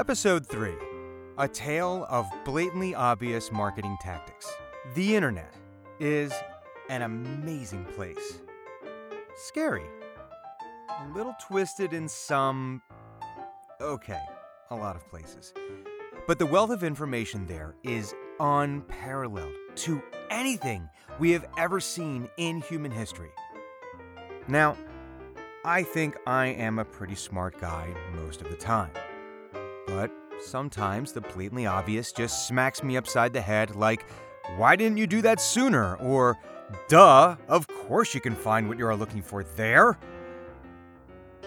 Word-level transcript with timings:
Episode 0.00 0.46
3 0.46 0.72
A 1.36 1.46
Tale 1.46 2.06
of 2.08 2.26
Blatantly 2.46 2.94
Obvious 2.94 3.52
Marketing 3.52 3.98
Tactics. 4.00 4.50
The 4.94 5.14
internet 5.14 5.52
is 5.98 6.32
an 6.88 7.02
amazing 7.02 7.84
place. 7.84 8.40
Scary. 9.36 9.84
A 10.88 11.08
little 11.14 11.34
twisted 11.46 11.92
in 11.92 12.08
some. 12.08 12.80
Okay, 13.78 14.22
a 14.70 14.74
lot 14.74 14.96
of 14.96 15.06
places. 15.10 15.52
But 16.26 16.38
the 16.38 16.46
wealth 16.46 16.70
of 16.70 16.82
information 16.82 17.46
there 17.46 17.74
is 17.82 18.14
unparalleled 18.40 19.52
to 19.74 20.02
anything 20.30 20.88
we 21.18 21.30
have 21.32 21.44
ever 21.58 21.78
seen 21.78 22.26
in 22.38 22.62
human 22.62 22.90
history. 22.90 23.32
Now, 24.48 24.78
I 25.62 25.82
think 25.82 26.16
I 26.26 26.46
am 26.46 26.78
a 26.78 26.86
pretty 26.86 27.16
smart 27.16 27.60
guy 27.60 27.92
most 28.14 28.40
of 28.40 28.48
the 28.48 28.56
time. 28.56 28.92
But 29.94 30.10
sometimes 30.40 31.12
the 31.12 31.20
blatantly 31.20 31.66
obvious 31.66 32.12
just 32.12 32.46
smacks 32.46 32.82
me 32.82 32.96
upside 32.96 33.32
the 33.32 33.40
head 33.40 33.74
like, 33.74 34.06
why 34.56 34.76
didn't 34.76 34.98
you 34.98 35.06
do 35.06 35.22
that 35.22 35.40
sooner? 35.40 35.96
Or, 35.96 36.38
duh, 36.88 37.36
of 37.48 37.66
course 37.66 38.14
you 38.14 38.20
can 38.20 38.34
find 38.34 38.68
what 38.68 38.78
you're 38.78 38.94
looking 38.94 39.22
for 39.22 39.42
there. 39.42 39.98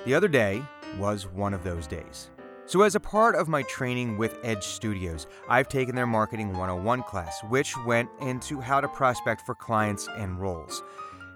The 0.06 0.14
other 0.14 0.28
day 0.28 0.62
was 0.98 1.26
one 1.28 1.54
of 1.54 1.64
those 1.64 1.88
days. 1.88 2.30
So, 2.66 2.82
as 2.84 2.96
a 2.96 3.00
part 3.00 3.36
of 3.36 3.50
my 3.50 3.62
training 3.64 4.18
with 4.18 4.38
Edge 4.42 4.64
Studios, 4.64 5.28
I've 5.50 5.68
taken 5.68 5.96
their 5.96 6.08
Marketing 6.08 6.50
101 6.54 7.04
class, 7.04 7.42
which 7.50 7.76
went 7.86 8.10
into 8.22 8.62
how 8.62 8.80
to 8.80 8.88
prospect 8.88 9.46
for 9.46 9.54
clients 9.54 10.08
and 10.18 10.40
roles. 10.40 10.82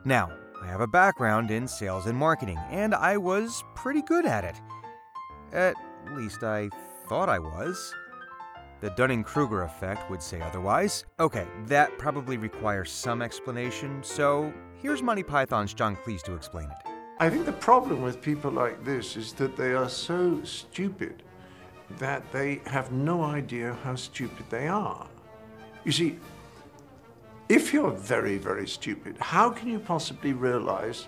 Now, 0.06 0.32
I 0.62 0.68
have 0.68 0.80
a 0.80 0.88
background 0.88 1.52
in 1.52 1.68
sales 1.68 2.06
and 2.06 2.18
marketing, 2.18 2.58
and 2.70 2.96
I 2.96 3.18
was 3.18 3.64
pretty 3.76 4.02
good 4.04 4.26
at 4.26 4.46
it. 4.46 4.56
At 5.52 5.76
least 6.16 6.44
I 6.44 6.70
thought 7.08 7.30
I 7.30 7.40
was. 7.40 7.94
The 8.82 8.90
Dunning 8.92 9.24
Kruger 9.24 9.64
effect 9.64 10.10
would 10.10 10.22
say 10.22 10.42
otherwise. 10.42 11.06
Okay, 11.20 11.48
that 11.66 11.98
probably 11.98 12.38
requires 12.38 12.92
some 12.92 13.22
explanation, 13.22 14.04
so 14.04 14.54
here's 14.82 15.02
Monty 15.02 15.24
Python's 15.24 15.74
John 15.74 15.96
Cleese 15.96 16.22
to 16.24 16.36
explain 16.36 16.66
it. 16.66 16.92
I 17.20 17.30
think 17.30 17.46
the 17.46 17.54
problem 17.54 18.04
with 18.04 18.22
people 18.22 18.52
like 18.52 18.84
this 18.86 19.16
is 19.18 19.34
that 19.34 19.58
they 19.58 19.74
are 19.74 19.90
so 19.90 20.44
stupid 20.44 21.24
that 21.98 22.32
they 22.32 22.62
have 22.66 22.92
no 22.92 23.24
idea 23.24 23.76
how 23.84 23.96
stupid 23.96 24.46
they 24.50 24.68
are. 24.68 25.08
You 25.84 25.92
see, 25.92 26.20
if 27.50 27.74
you're 27.74 27.92
very, 27.92 28.38
very 28.38 28.68
stupid, 28.68 29.16
how 29.20 29.50
can 29.50 29.70
you 29.70 29.80
possibly 29.80 30.34
realize 30.34 31.08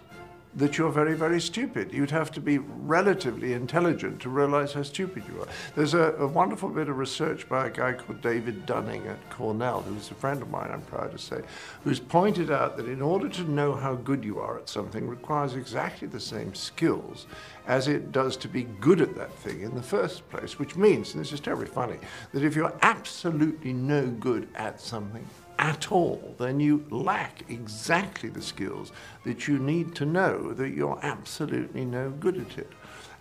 that 0.55 0.78
you're 0.78 0.92
very, 0.92 1.16
very 1.16 1.39
stupid. 1.39 1.94
You'd 1.94 2.09
have 2.09 2.31
to 2.31 2.42
be 2.42 2.58
relatively 2.58 3.53
intelligent 3.53 4.19
to 4.22 4.30
realize 4.30 4.73
how 4.73 4.81
stupid 4.81 5.23
you 5.28 5.42
are. 5.42 5.47
There's 5.75 5.94
a, 5.94 6.14
a, 6.17 6.28
wonderful 6.28 6.69
bit 6.69 6.89
of 6.89 6.97
research 6.97 7.47
by 7.47 7.67
a 7.67 7.69
guy 7.69 7.94
called 7.94 8.22
David 8.22 8.66
Dunning 8.66 9.05
at 9.08 9.30
Cornell, 9.30 9.81
who's 9.81 10.09
a 10.09 10.16
friend 10.16 10.42
of 10.42 10.50
mine, 10.50 10.72
I'm 10.72 10.81
proud 10.81 11.11
to 11.11 11.20
say, 11.20 11.42
who's 11.83 12.00
pointed 12.00 12.50
out 12.50 12.77
that 12.77 12.88
in 12.88 13.02
order 13.02 13.30
to 13.30 13.44
know 13.44 13.75
how 13.75 13.94
good 13.95 14.23
you 14.23 14.39
are 14.39 14.58
at 14.58 14.70
something 14.70 15.08
requires 15.08 15.55
exactly 15.55 16.08
the 16.08 16.20
same 16.20 16.55
skills 16.55 17.27
as 17.67 17.88
it 17.88 18.11
does 18.11 18.36
to 18.38 18.47
be 18.47 18.64
good 18.64 19.02
at 19.02 19.16
that 19.16 19.31
thing 19.36 19.61
in 19.61 19.75
the 19.75 19.83
first 19.83 20.27
place, 20.30 20.58
which 20.58 20.75
means, 20.75 21.14
and 21.14 21.22
this 21.22 21.31
is 21.31 21.39
terribly 21.39 21.67
funny, 21.67 22.00
that 22.33 22.44
if 22.44 22.55
you're 22.55 22.75
absolutely 22.81 23.72
no 23.72 24.08
good 24.08 24.47
at 24.55 24.81
something, 24.81 25.25
at 25.60 25.92
all, 25.92 26.36
then 26.40 26.60
you 26.60 26.86
lack 26.90 27.44
exactly 27.50 28.30
the 28.30 28.42
skills 28.42 28.94
that 29.26 29.48
you 29.48 29.60
need 29.60 29.94
to 29.96 30.06
know 30.06 30.54
that 30.54 30.70
you're 30.70 30.98
absolutely 31.04 31.84
no 31.84 32.10
good 32.10 32.38
at 32.38 32.58
it. 32.58 32.72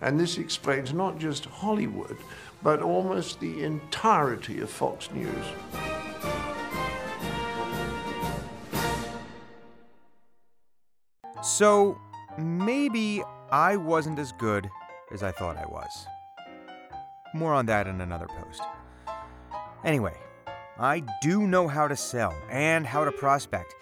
And 0.01 0.17
this 0.17 0.37
explains 0.37 0.93
not 0.93 1.19
just 1.19 1.45
Hollywood, 1.45 2.17
but 2.63 2.81
almost 2.81 3.41
the 3.41 3.63
entirety 3.63 4.61
of 4.61 4.69
Fox 4.69 5.11
News. 5.11 5.45
So, 11.43 11.97
maybe 12.37 13.21
I 13.51 13.75
wasn't 13.75 14.17
as 14.17 14.31
good 14.33 14.69
as 15.11 15.23
I 15.23 15.31
thought 15.31 15.57
I 15.57 15.65
was. 15.65 16.07
More 17.33 17.53
on 17.53 17.65
that 17.65 17.87
in 17.87 17.99
another 17.99 18.27
post. 18.27 18.61
Anyway, 19.83 20.15
I 20.79 21.03
do 21.21 21.45
know 21.45 21.67
how 21.67 21.89
to 21.89 21.95
sell 21.97 22.33
and 22.49 22.87
how 22.87 23.03
to 23.03 23.11
prospect. 23.11 23.75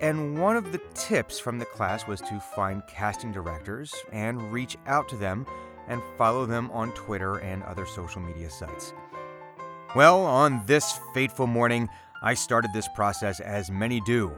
And 0.00 0.36
one 0.36 0.56
of 0.56 0.72
the 0.72 0.80
tips 0.92 1.38
from 1.38 1.60
the 1.60 1.64
class 1.64 2.08
was 2.08 2.20
to 2.22 2.40
find 2.40 2.82
casting 2.88 3.30
directors 3.30 3.94
and 4.10 4.52
reach 4.52 4.76
out 4.88 5.08
to 5.10 5.16
them 5.16 5.46
and 5.86 6.02
follow 6.18 6.44
them 6.44 6.68
on 6.72 6.90
Twitter 6.94 7.36
and 7.36 7.62
other 7.62 7.86
social 7.86 8.20
media 8.20 8.50
sites. 8.50 8.92
Well, 9.94 10.24
on 10.24 10.64
this 10.66 10.98
fateful 11.14 11.46
morning, 11.46 11.88
I 12.24 12.34
started 12.34 12.72
this 12.74 12.88
process 12.96 13.38
as 13.38 13.70
many 13.70 14.00
do 14.00 14.32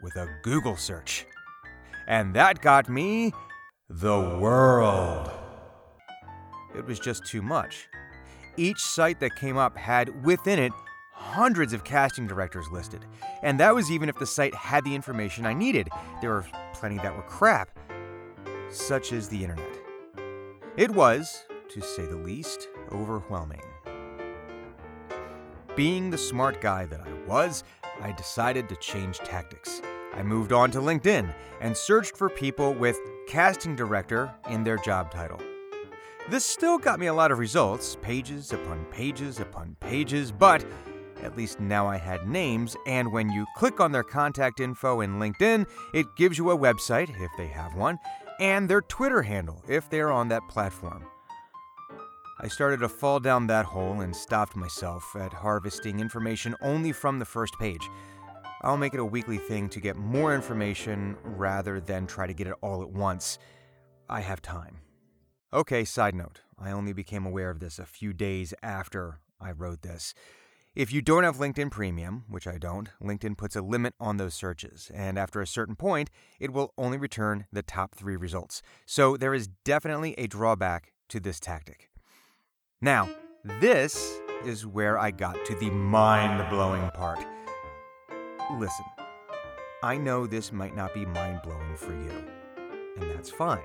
with 0.00 0.14
a 0.14 0.28
Google 0.44 0.76
search. 0.76 1.26
And 2.06 2.34
that 2.34 2.62
got 2.62 2.88
me 2.88 3.32
the 3.90 4.38
world. 4.40 5.28
It 6.76 6.86
was 6.86 7.00
just 7.00 7.26
too 7.26 7.42
much. 7.42 7.88
Each 8.56 8.80
site 8.80 9.18
that 9.18 9.34
came 9.34 9.56
up 9.56 9.76
had 9.76 10.24
within 10.24 10.60
it 10.60 10.72
hundreds 11.18 11.72
of 11.72 11.84
casting 11.84 12.26
directors 12.26 12.66
listed. 12.70 13.04
And 13.42 13.58
that 13.60 13.74
was 13.74 13.90
even 13.90 14.08
if 14.08 14.18
the 14.18 14.26
site 14.26 14.54
had 14.54 14.84
the 14.84 14.94
information 14.94 15.44
I 15.44 15.52
needed. 15.52 15.88
There 16.20 16.30
were 16.30 16.46
plenty 16.72 16.96
that 16.98 17.14
were 17.14 17.22
crap. 17.22 17.70
Such 18.70 19.12
as 19.12 19.28
the 19.28 19.42
internet. 19.42 19.78
It 20.76 20.90
was, 20.90 21.44
to 21.70 21.80
say 21.82 22.06
the 22.06 22.16
least, 22.16 22.68
overwhelming. 22.92 23.62
Being 25.74 26.10
the 26.10 26.18
smart 26.18 26.60
guy 26.60 26.86
that 26.86 27.00
I 27.00 27.12
was, 27.26 27.64
I 28.00 28.12
decided 28.12 28.68
to 28.68 28.76
change 28.76 29.18
tactics. 29.18 29.82
I 30.14 30.22
moved 30.22 30.52
on 30.52 30.70
to 30.72 30.78
LinkedIn 30.78 31.32
and 31.60 31.76
searched 31.76 32.16
for 32.16 32.30
people 32.30 32.74
with 32.74 32.98
casting 33.26 33.76
director 33.76 34.32
in 34.50 34.64
their 34.64 34.76
job 34.76 35.10
title. 35.10 35.40
This 36.30 36.44
still 36.44 36.78
got 36.78 37.00
me 37.00 37.06
a 37.06 37.14
lot 37.14 37.32
of 37.32 37.38
results, 37.38 37.96
pages 38.02 38.52
upon 38.52 38.84
pages 38.86 39.40
upon 39.40 39.76
pages, 39.80 40.30
but 40.30 40.64
at 41.22 41.36
least 41.36 41.60
now 41.60 41.86
I 41.86 41.96
had 41.96 42.28
names, 42.28 42.76
and 42.86 43.12
when 43.12 43.30
you 43.30 43.46
click 43.56 43.80
on 43.80 43.92
their 43.92 44.02
contact 44.02 44.60
info 44.60 45.00
in 45.00 45.18
LinkedIn, 45.18 45.66
it 45.92 46.06
gives 46.16 46.38
you 46.38 46.50
a 46.50 46.58
website, 46.58 47.10
if 47.20 47.30
they 47.36 47.48
have 47.48 47.74
one, 47.74 47.98
and 48.40 48.68
their 48.68 48.82
Twitter 48.82 49.22
handle, 49.22 49.62
if 49.68 49.90
they're 49.90 50.12
on 50.12 50.28
that 50.28 50.46
platform. 50.48 51.04
I 52.40 52.46
started 52.46 52.80
to 52.80 52.88
fall 52.88 53.18
down 53.18 53.48
that 53.48 53.64
hole 53.64 54.00
and 54.00 54.14
stopped 54.14 54.54
myself 54.54 55.16
at 55.16 55.32
harvesting 55.32 55.98
information 55.98 56.54
only 56.62 56.92
from 56.92 57.18
the 57.18 57.24
first 57.24 57.54
page. 57.58 57.88
I'll 58.62 58.76
make 58.76 58.94
it 58.94 59.00
a 59.00 59.04
weekly 59.04 59.38
thing 59.38 59.68
to 59.70 59.80
get 59.80 59.96
more 59.96 60.34
information 60.34 61.16
rather 61.22 61.80
than 61.80 62.06
try 62.06 62.26
to 62.26 62.34
get 62.34 62.46
it 62.46 62.54
all 62.60 62.82
at 62.82 62.90
once. 62.90 63.38
I 64.08 64.20
have 64.20 64.40
time. 64.40 64.78
Okay, 65.52 65.84
side 65.84 66.14
note. 66.14 66.42
I 66.58 66.70
only 66.70 66.92
became 66.92 67.26
aware 67.26 67.50
of 67.50 67.60
this 67.60 67.78
a 67.78 67.86
few 67.86 68.12
days 68.12 68.54
after 68.62 69.20
I 69.40 69.52
wrote 69.52 69.82
this. 69.82 70.14
If 70.74 70.92
you 70.92 71.02
don't 71.02 71.24
have 71.24 71.38
LinkedIn 71.38 71.70
Premium, 71.70 72.24
which 72.28 72.46
I 72.46 72.58
don't, 72.58 72.88
LinkedIn 73.02 73.36
puts 73.36 73.56
a 73.56 73.62
limit 73.62 73.94
on 73.98 74.16
those 74.16 74.34
searches, 74.34 74.90
and 74.94 75.18
after 75.18 75.40
a 75.40 75.46
certain 75.46 75.74
point, 75.74 76.10
it 76.38 76.52
will 76.52 76.72
only 76.78 76.98
return 76.98 77.46
the 77.50 77.62
top 77.62 77.94
three 77.94 78.16
results. 78.16 78.62
So 78.86 79.16
there 79.16 79.34
is 79.34 79.48
definitely 79.64 80.14
a 80.18 80.26
drawback 80.26 80.92
to 81.08 81.20
this 81.20 81.40
tactic. 81.40 81.90
Now, 82.80 83.08
this 83.60 84.20
is 84.44 84.66
where 84.66 84.98
I 84.98 85.10
got 85.10 85.44
to 85.46 85.54
the 85.56 85.70
mind 85.70 86.48
blowing 86.48 86.88
part. 86.90 87.24
Listen, 88.58 88.84
I 89.82 89.96
know 89.96 90.26
this 90.26 90.52
might 90.52 90.76
not 90.76 90.94
be 90.94 91.06
mind 91.06 91.40
blowing 91.42 91.76
for 91.76 91.92
you, 91.92 92.24
and 93.00 93.10
that's 93.10 93.30
fine. 93.30 93.62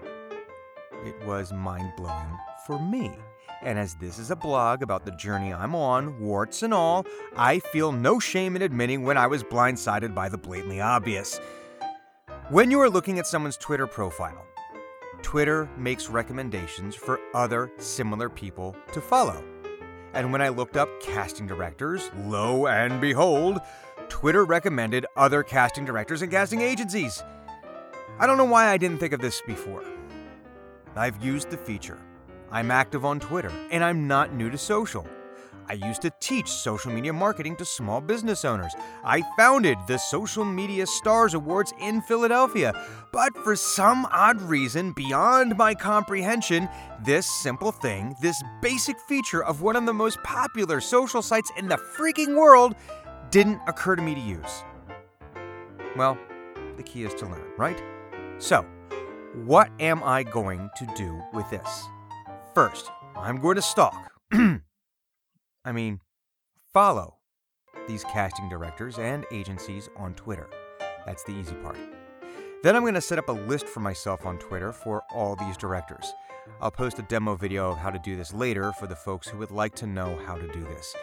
It 1.05 1.25
was 1.25 1.53
mind 1.53 1.93
blowing 1.97 2.37
for 2.65 2.79
me. 2.79 3.11
And 3.63 3.79
as 3.79 3.95
this 3.95 4.19
is 4.19 4.29
a 4.29 4.35
blog 4.35 4.83
about 4.83 5.05
the 5.05 5.11
journey 5.11 5.53
I'm 5.53 5.73
on, 5.73 6.19
warts 6.19 6.63
and 6.63 6.73
all, 6.73 7.05
I 7.37 7.59
feel 7.59 7.93
no 7.93 8.19
shame 8.19 8.57
in 8.57 8.61
admitting 8.61 9.03
when 9.03 9.17
I 9.17 9.27
was 9.27 9.41
blindsided 9.41 10.13
by 10.13 10.27
the 10.27 10.37
blatantly 10.37 10.81
obvious. 10.81 11.39
When 12.49 12.69
you 12.69 12.81
are 12.81 12.89
looking 12.89 13.19
at 13.19 13.27
someone's 13.27 13.55
Twitter 13.55 13.87
profile, 13.87 14.45
Twitter 15.21 15.69
makes 15.77 16.09
recommendations 16.09 16.93
for 16.93 17.21
other 17.33 17.71
similar 17.77 18.27
people 18.27 18.75
to 18.91 18.99
follow. 18.99 19.41
And 20.13 20.33
when 20.33 20.41
I 20.41 20.49
looked 20.49 20.75
up 20.75 20.89
casting 21.01 21.47
directors, 21.47 22.11
lo 22.25 22.67
and 22.67 22.99
behold, 22.99 23.61
Twitter 24.09 24.43
recommended 24.43 25.05
other 25.15 25.41
casting 25.41 25.85
directors 25.85 26.21
and 26.21 26.29
casting 26.29 26.59
agencies. 26.59 27.23
I 28.19 28.27
don't 28.27 28.37
know 28.37 28.43
why 28.43 28.67
I 28.67 28.77
didn't 28.77 28.97
think 28.97 29.13
of 29.13 29.21
this 29.21 29.41
before. 29.47 29.85
I've 30.97 31.23
used 31.23 31.49
the 31.49 31.57
feature 31.57 31.99
I'm 32.53 32.69
active 32.69 33.03
on 33.03 33.19
Twitter, 33.19 33.51
and 33.71 33.83
I'm 33.83 34.07
not 34.07 34.35
new 34.35 34.51
to 34.51 34.59
social. 34.59 35.07
I 35.67 35.73
used 35.73 36.03
to 36.03 36.11
teach 36.19 36.47
social 36.47 36.91
media 36.91 37.11
marketing 37.11 37.55
to 37.55 37.65
small 37.65 37.99
business 37.99 38.45
owners. 38.45 38.75
I 39.03 39.23
founded 39.35 39.77
the 39.87 39.97
Social 39.97 40.45
Media 40.45 40.85
Stars 40.85 41.33
Awards 41.33 41.73
in 41.79 42.01
Philadelphia. 42.01 42.73
But 43.11 43.35
for 43.37 43.55
some 43.55 44.05
odd 44.11 44.39
reason 44.41 44.91
beyond 44.91 45.57
my 45.57 45.73
comprehension, 45.73 46.69
this 47.03 47.25
simple 47.25 47.71
thing, 47.71 48.15
this 48.21 48.39
basic 48.61 48.99
feature 48.99 49.43
of 49.43 49.63
one 49.63 49.75
of 49.75 49.87
the 49.87 49.93
most 49.93 50.21
popular 50.21 50.79
social 50.79 51.23
sites 51.23 51.51
in 51.57 51.67
the 51.67 51.77
freaking 51.97 52.35
world, 52.35 52.75
didn't 53.31 53.61
occur 53.65 53.95
to 53.95 54.01
me 54.03 54.13
to 54.13 54.21
use. 54.21 54.63
Well, 55.95 56.19
the 56.77 56.83
key 56.83 57.03
is 57.03 57.15
to 57.15 57.25
learn, 57.25 57.49
right? 57.57 57.81
So, 58.37 58.63
what 59.33 59.71
am 59.79 60.03
I 60.03 60.21
going 60.21 60.69
to 60.77 60.85
do 60.95 61.19
with 61.33 61.49
this? 61.49 61.87
First, 62.53 62.91
I'm 63.15 63.39
going 63.39 63.55
to 63.55 63.63
stalk. 63.63 64.11
I 64.31 65.71
mean, 65.71 65.99
follow 66.71 67.17
these 67.87 68.03
casting 68.03 68.47
directors 68.47 68.99
and 68.99 69.25
agencies 69.31 69.89
on 69.97 70.13
Twitter. 70.13 70.47
That's 71.03 71.23
the 71.23 71.31
easy 71.31 71.55
part. 71.55 71.77
Then 72.61 72.75
I'm 72.75 72.83
going 72.83 72.93
to 72.93 73.01
set 73.01 73.17
up 73.17 73.27
a 73.27 73.31
list 73.31 73.67
for 73.67 73.79
myself 73.79 74.27
on 74.27 74.37
Twitter 74.37 74.71
for 74.71 75.01
all 75.11 75.35
these 75.35 75.57
directors. 75.57 76.13
I'll 76.61 76.69
post 76.69 76.99
a 76.99 77.03
demo 77.03 77.35
video 77.35 77.71
of 77.71 77.79
how 77.79 77.89
to 77.89 77.99
do 77.99 78.15
this 78.15 78.33
later 78.33 78.71
for 78.73 78.85
the 78.85 78.95
folks 78.95 79.27
who 79.27 79.39
would 79.39 79.51
like 79.51 79.73
to 79.75 79.87
know 79.87 80.19
how 80.27 80.35
to 80.35 80.47
do 80.47 80.63
this. 80.63 80.95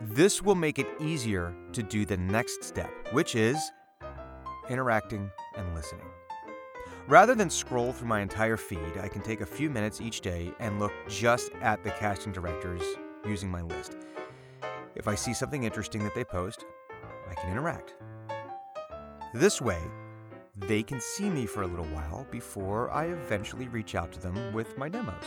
This 0.00 0.42
will 0.42 0.54
make 0.54 0.78
it 0.78 0.88
easier 0.98 1.54
to 1.74 1.82
do 1.82 2.06
the 2.06 2.16
next 2.16 2.64
step, 2.64 2.90
which 3.12 3.34
is 3.34 3.58
interacting 4.70 5.30
and 5.56 5.74
listening. 5.74 6.06
Rather 7.08 7.36
than 7.36 7.48
scroll 7.48 7.92
through 7.92 8.08
my 8.08 8.20
entire 8.20 8.56
feed, 8.56 8.98
I 9.00 9.06
can 9.06 9.22
take 9.22 9.40
a 9.40 9.46
few 9.46 9.70
minutes 9.70 10.00
each 10.00 10.22
day 10.22 10.52
and 10.58 10.80
look 10.80 10.92
just 11.08 11.52
at 11.60 11.84
the 11.84 11.90
casting 11.90 12.32
directors 12.32 12.82
using 13.24 13.48
my 13.48 13.62
list. 13.62 13.96
If 14.96 15.06
I 15.06 15.14
see 15.14 15.32
something 15.32 15.62
interesting 15.62 16.02
that 16.02 16.16
they 16.16 16.24
post, 16.24 16.64
I 17.30 17.34
can 17.34 17.52
interact. 17.52 17.94
This 19.32 19.60
way, 19.60 19.78
they 20.56 20.82
can 20.82 21.00
see 21.00 21.30
me 21.30 21.46
for 21.46 21.62
a 21.62 21.66
little 21.68 21.84
while 21.86 22.26
before 22.32 22.90
I 22.90 23.04
eventually 23.04 23.68
reach 23.68 23.94
out 23.94 24.10
to 24.12 24.20
them 24.20 24.52
with 24.52 24.76
my 24.76 24.88
demos. 24.88 25.24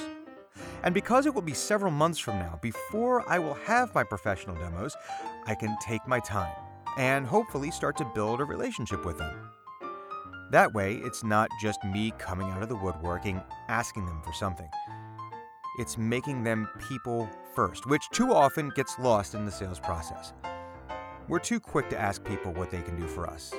And 0.83 0.93
because 0.93 1.27
it 1.27 1.33
will 1.33 1.41
be 1.41 1.53
several 1.53 1.91
months 1.91 2.19
from 2.19 2.39
now 2.39 2.59
before 2.61 3.23
I 3.29 3.39
will 3.39 3.53
have 3.53 3.95
my 3.95 4.03
professional 4.03 4.55
demos, 4.57 4.97
I 5.45 5.55
can 5.55 5.77
take 5.81 6.05
my 6.05 6.19
time 6.19 6.55
and 6.97 7.25
hopefully 7.25 7.71
start 7.71 7.95
to 7.97 8.11
build 8.13 8.41
a 8.41 8.45
relationship 8.45 9.05
with 9.05 9.17
them. 9.17 9.49
That 10.51 10.73
way, 10.73 10.95
it's 11.03 11.23
not 11.23 11.49
just 11.61 11.83
me 11.83 12.11
coming 12.17 12.49
out 12.49 12.63
of 12.63 12.69
the 12.69 12.75
woodworking 12.75 13.39
asking 13.67 14.07
them 14.07 14.19
for 14.23 14.33
something. 14.33 14.69
It's 15.77 15.97
making 15.97 16.43
them 16.43 16.67
people 16.89 17.29
first, 17.53 17.85
which 17.85 18.09
too 18.09 18.33
often 18.33 18.71
gets 18.75 18.97
lost 18.97 19.35
in 19.35 19.45
the 19.45 19.51
sales 19.51 19.79
process. 19.79 20.33
We're 21.27 21.39
too 21.39 21.59
quick 21.59 21.87
to 21.89 21.99
ask 21.99 22.23
people 22.23 22.51
what 22.53 22.71
they 22.71 22.81
can 22.81 22.99
do 22.99 23.07
for 23.07 23.29
us. 23.29 23.53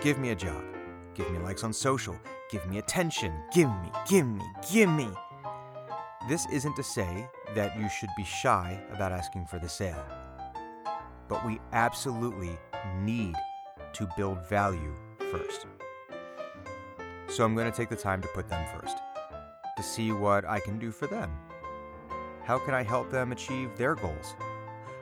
Give 0.00 0.18
me 0.18 0.30
a 0.30 0.34
job. 0.34 0.64
Give 1.14 1.30
me 1.30 1.38
likes 1.38 1.64
on 1.64 1.72
social. 1.74 2.18
Give 2.50 2.66
me 2.66 2.78
attention. 2.78 3.34
Give 3.52 3.68
me, 3.68 3.90
give 4.08 4.26
me, 4.26 4.44
give 4.72 4.88
me. 4.88 5.08
This 6.28 6.46
isn't 6.50 6.76
to 6.76 6.82
say 6.82 7.28
that 7.54 7.78
you 7.78 7.90
should 7.90 8.10
be 8.16 8.24
shy 8.24 8.80
about 8.90 9.12
asking 9.12 9.46
for 9.46 9.58
the 9.58 9.68
sale, 9.68 10.06
but 11.28 11.44
we 11.44 11.60
absolutely 11.72 12.56
need 13.00 13.34
to 13.92 14.08
build 14.16 14.48
value 14.48 14.94
first. 15.30 15.66
So 17.34 17.44
I'm 17.44 17.54
going 17.54 17.70
to 17.70 17.76
take 17.76 17.88
the 17.88 17.96
time 17.96 18.20
to 18.22 18.28
put 18.28 18.48
them 18.48 18.64
first, 18.78 18.98
to 19.76 19.82
see 19.82 20.12
what 20.12 20.44
I 20.44 20.60
can 20.60 20.78
do 20.78 20.92
for 20.92 21.06
them 21.06 21.30
how 22.44 22.58
can 22.58 22.74
I 22.74 22.82
help 22.82 23.10
them 23.10 23.32
achieve 23.32 23.76
their 23.76 23.94
goals? 23.94 24.34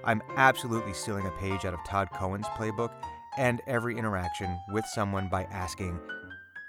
I'm 0.04 0.22
absolutely 0.36 0.92
stealing 0.92 1.26
a 1.26 1.30
page 1.32 1.64
out 1.64 1.74
of 1.74 1.80
Todd 1.86 2.08
Cohen's 2.14 2.46
playbook 2.48 2.92
and 3.38 3.60
every 3.66 3.96
interaction 3.96 4.58
with 4.72 4.84
someone 4.86 5.28
by 5.28 5.44
asking, 5.44 5.98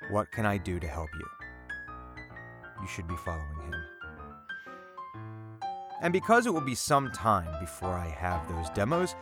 What 0.10 0.32
can 0.32 0.46
I 0.46 0.58
do 0.58 0.80
to 0.80 0.88
help 0.88 1.10
you? 1.14 1.28
You 2.82 2.88
should 2.88 3.08
be 3.08 3.16
following 3.18 3.62
him. 3.62 3.74
And 6.02 6.12
because 6.12 6.46
it 6.46 6.54
will 6.54 6.62
be 6.62 6.76
some 6.76 7.12
time 7.12 7.60
before 7.60 7.94
I 7.94 8.08
have 8.08 8.48
those 8.50 8.70
demos, 8.72 9.16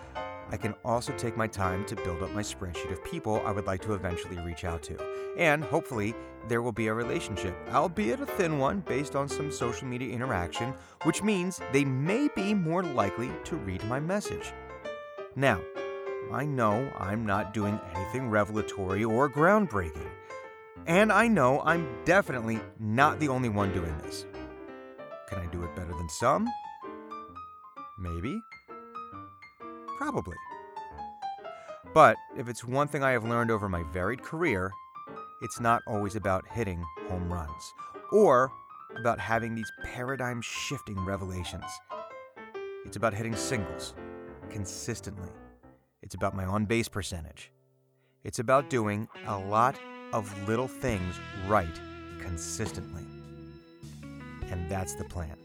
I 0.51 0.57
can 0.57 0.74
also 0.84 1.13
take 1.13 1.38
my 1.38 1.48
time 1.48 1.86
to 1.86 1.96
build 1.96 2.24
up 2.24 2.31
my 2.31 2.42
spreadsheet 2.42 2.92
of 2.92 3.04
people 3.04 3.42
I 3.46 3.51
would 3.51 3.68
like 3.68 3.81
to 3.84 3.94
eventually 3.94 4.40
reach 4.40 4.63
out 4.63 4.81
to. 4.84 4.98
And 5.38 5.63
hopefully, 5.63 6.16
there 6.48 6.62
will 6.62 6.72
be 6.72 6.88
a 6.88 6.94
relationship, 6.94 7.56
albeit 7.72 8.19
a 8.19 8.25
thin 8.25 8.57
one 8.57 8.80
based 8.81 9.16
on 9.16 9.30
some 9.30 9.51
social 9.51 9.88
media 9.88 10.13
interaction, 10.13 10.74
which 11.04 11.22
means 11.22 11.62
they 11.72 11.86
may 11.86 12.30
be 12.36 12.54
more 12.54 12.81
likely 12.81 13.30
to 13.46 13.57
read 13.57 13.84
my 13.86 14.00
message. 14.00 14.51
Now, 15.36 15.62
I 16.31 16.46
know 16.46 16.92
I'm 16.98 17.25
not 17.25 17.54
doing 17.54 17.80
anything 17.96 18.30
revelatory 18.30 19.04
or 19.04 19.30
groundbreaking. 19.30 20.10
And 20.88 21.12
I 21.12 21.28
know 21.28 21.62
I'm 21.62 21.88
definitely 22.06 22.60
not 22.80 23.19
the 23.19 23.28
only 23.28 23.50
one 23.50 23.72
doing 23.74 23.96
this. 24.00 24.25
Can 25.28 25.40
I 25.40 25.46
do 25.48 25.63
it 25.63 25.75
better 25.75 25.94
than 25.94 26.10
some? 26.10 26.48
Maybe. 28.00 28.42
Probably. 30.00 30.38
But 31.94 32.16
if 32.38 32.48
it's 32.48 32.63
one 32.63 32.88
thing 32.88 33.04
I 33.04 33.12
have 33.12 33.25
learned 33.25 33.51
over 33.51 33.68
my 33.68 33.84
varied 33.84 34.24
career, 34.24 34.72
it's 35.42 35.60
not 35.60 35.81
always 35.86 36.16
about 36.16 36.46
hitting 36.54 36.81
home 37.10 37.31
runs 37.31 37.74
or 38.13 38.50
about 38.98 39.19
having 39.19 39.56
these 39.56 39.69
paradigm 39.84 40.42
shifting 40.42 40.98
revelations. 41.04 41.66
It's 42.86 42.96
about 42.96 43.13
hitting 43.13 43.36
singles 43.36 43.94
consistently. 44.50 45.31
It's 46.01 46.16
about 46.16 46.34
my 46.34 46.46
on 46.46 46.63
base 46.63 46.88
percentage. 46.88 47.51
It's 48.24 48.40
about 48.40 48.69
doing 48.69 49.06
a 49.28 49.38
lot 49.38 49.78
of 50.13 50.34
little 50.48 50.69
things 50.69 51.13
right 51.46 51.68
consistently. 52.22 53.04
And 54.50 54.72
that's 54.72 54.96
the 54.96 55.04
plan. 55.04 55.36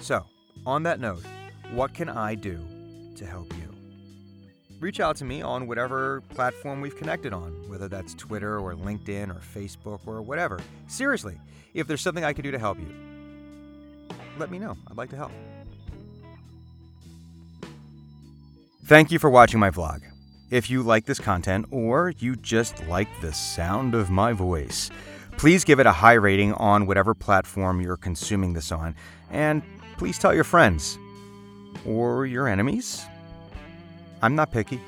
So, 0.00 0.26
on 0.66 0.82
that 0.82 0.98
note, 0.98 1.22
what 1.70 1.94
can 1.94 2.08
I 2.08 2.34
do 2.34 2.58
to 3.18 3.26
help 3.26 3.52
you. 3.56 3.68
Reach 4.80 5.00
out 5.00 5.16
to 5.16 5.24
me 5.24 5.42
on 5.42 5.66
whatever 5.66 6.22
platform 6.30 6.80
we've 6.80 6.96
connected 6.96 7.32
on, 7.32 7.52
whether 7.68 7.88
that's 7.88 8.14
Twitter 8.14 8.60
or 8.60 8.74
LinkedIn 8.74 9.30
or 9.30 9.40
Facebook 9.40 10.00
or 10.06 10.22
whatever. 10.22 10.60
Seriously, 10.86 11.36
if 11.74 11.86
there's 11.88 12.00
something 12.00 12.24
I 12.24 12.32
can 12.32 12.44
do 12.44 12.52
to 12.52 12.58
help 12.58 12.78
you, 12.78 12.88
let 14.38 14.50
me 14.50 14.58
know. 14.58 14.76
I'd 14.88 14.96
like 14.96 15.10
to 15.10 15.16
help. 15.16 15.32
Thank 18.84 19.10
you 19.10 19.18
for 19.18 19.28
watching 19.28 19.58
my 19.58 19.70
vlog. 19.70 20.00
If 20.50 20.70
you 20.70 20.82
like 20.82 21.04
this 21.04 21.18
content 21.18 21.66
or 21.70 22.14
you 22.18 22.36
just 22.36 22.86
like 22.86 23.08
the 23.20 23.32
sound 23.32 23.94
of 23.94 24.10
my 24.10 24.32
voice, 24.32 24.90
please 25.36 25.64
give 25.64 25.80
it 25.80 25.86
a 25.86 25.92
high 25.92 26.14
rating 26.14 26.54
on 26.54 26.86
whatever 26.86 27.14
platform 27.14 27.80
you're 27.80 27.96
consuming 27.96 28.54
this 28.54 28.72
on, 28.72 28.94
and 29.30 29.62
please 29.98 30.18
tell 30.18 30.34
your 30.34 30.44
friends 30.44 30.98
or 31.86 32.26
your 32.26 32.48
enemies. 32.48 33.04
I'm 34.22 34.34
not 34.34 34.50
picky. 34.50 34.80